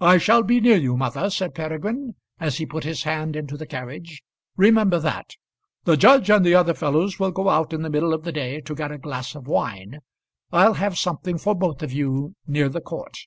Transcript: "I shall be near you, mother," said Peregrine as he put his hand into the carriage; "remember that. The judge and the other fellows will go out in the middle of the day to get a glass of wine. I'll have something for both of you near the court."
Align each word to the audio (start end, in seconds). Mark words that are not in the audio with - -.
"I 0.00 0.16
shall 0.16 0.42
be 0.42 0.58
near 0.58 0.78
you, 0.78 0.96
mother," 0.96 1.28
said 1.28 1.54
Peregrine 1.54 2.14
as 2.40 2.56
he 2.56 2.64
put 2.64 2.84
his 2.84 3.02
hand 3.02 3.36
into 3.36 3.58
the 3.58 3.66
carriage; 3.66 4.22
"remember 4.56 4.98
that. 5.00 5.32
The 5.84 5.98
judge 5.98 6.30
and 6.30 6.46
the 6.46 6.54
other 6.54 6.72
fellows 6.72 7.18
will 7.18 7.30
go 7.30 7.50
out 7.50 7.74
in 7.74 7.82
the 7.82 7.90
middle 7.90 8.14
of 8.14 8.24
the 8.24 8.32
day 8.32 8.62
to 8.62 8.74
get 8.74 8.90
a 8.90 8.96
glass 8.96 9.34
of 9.34 9.46
wine. 9.46 9.98
I'll 10.50 10.72
have 10.80 10.96
something 10.96 11.36
for 11.36 11.54
both 11.54 11.82
of 11.82 11.92
you 11.92 12.36
near 12.46 12.70
the 12.70 12.80
court." 12.80 13.18